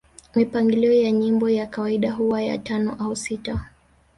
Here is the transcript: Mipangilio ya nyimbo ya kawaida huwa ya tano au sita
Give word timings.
Mipangilio 0.35 0.93
ya 0.93 1.11
nyimbo 1.11 1.49
ya 1.49 1.67
kawaida 1.67 2.11
huwa 2.11 2.41
ya 2.43 2.57
tano 2.57 2.95
au 2.99 3.15
sita 3.15 3.65